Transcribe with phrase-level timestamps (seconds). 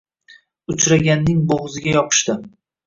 [0.75, 2.43] Uchraganning boʻgʻziga yopishdi